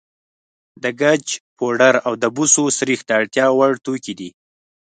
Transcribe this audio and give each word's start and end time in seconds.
د 0.83 0.85
ګچ 1.01 1.27
پوډر 1.57 1.95
او 2.07 2.13
د 2.21 2.23
بوسو 2.35 2.63
سريښ 2.77 2.99
د 3.05 3.09
اړتیا 3.19 3.45
وړ 3.57 3.71
توکي 3.85 4.13
دي. 4.19 4.29